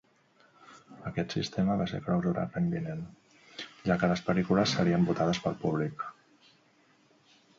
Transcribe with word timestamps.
Aquest 1.09 1.33
sistema 1.37 1.75
va 1.81 1.85
ser 1.91 1.99
clausurat 2.05 2.55
l'any 2.57 2.71
vinent, 2.71 3.03
ja 3.89 3.99
que 4.03 4.09
les 4.13 4.25
pel·lícules 4.29 4.73
serien 4.79 5.05
votades 5.13 5.43
pel 5.45 5.59
públic. 5.67 6.07